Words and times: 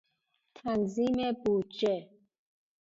تنظیم 0.55 1.31
بودجه 1.45 2.09